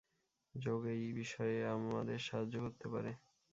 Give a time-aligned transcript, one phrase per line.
[0.55, 3.11] যোগ এই বিষয়ে আমাদের সাহায্য করতে পারে।